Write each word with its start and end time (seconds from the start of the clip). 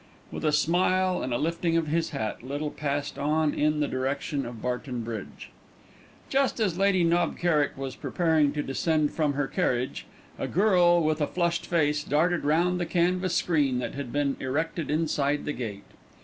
With 0.31 0.43
a 0.43 0.51
smile 0.51 1.21
and 1.21 1.31
a 1.31 1.37
lifting 1.37 1.77
of 1.77 1.85
his 1.85 2.09
hat, 2.09 2.41
Little 2.41 2.71
passed 2.71 3.19
on 3.19 3.53
in 3.53 3.81
the 3.81 3.87
direction 3.87 4.47
of 4.47 4.59
Barton 4.59 5.03
Bridge. 5.03 5.51
Just 6.27 6.59
as 6.59 6.75
Lady 6.75 7.03
Knob 7.03 7.37
Kerrick 7.37 7.77
was 7.77 7.95
preparing 7.95 8.51
to 8.53 8.63
descend 8.63 9.11
from 9.13 9.33
her 9.33 9.45
carriage, 9.45 10.07
a 10.39 10.47
girl 10.47 11.03
with 11.03 11.21
a 11.21 11.27
flushed 11.27 11.67
face 11.67 12.03
darted 12.03 12.43
round 12.43 12.79
the 12.79 12.87
canvas 12.87 13.35
screen 13.35 13.77
that 13.77 13.93
had 13.93 14.11
been 14.11 14.37
erected 14.39 14.89
inside 14.89 15.45
the 15.45 15.53
gate. 15.53 15.83